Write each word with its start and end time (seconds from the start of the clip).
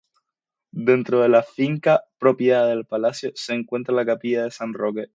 Dentro 0.87 1.21
de 1.21 1.29
la 1.29 1.43
finca 1.43 2.05
propiedad 2.17 2.67
del 2.67 2.85
palacio 2.87 3.33
se 3.35 3.53
encuentra 3.53 3.93
la 3.93 4.03
capilla 4.03 4.45
de 4.45 4.49
San 4.49 4.73
Roque. 4.73 5.09